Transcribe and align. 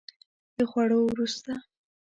د 0.57 0.59
خوړو 0.71 0.99
وروسته 1.05 1.53